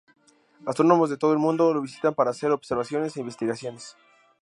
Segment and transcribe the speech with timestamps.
[0.65, 3.95] Astrónomos de todo el mundo lo visitan para hacer observaciones e investigaciones.